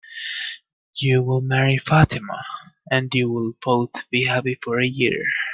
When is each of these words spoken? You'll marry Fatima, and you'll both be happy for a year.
You'll 0.95 1.41
marry 1.41 1.77
Fatima, 1.77 2.43
and 2.89 3.13
you'll 3.13 3.53
both 3.63 4.09
be 4.09 4.25
happy 4.25 4.55
for 4.55 4.79
a 4.79 4.87
year. 4.87 5.21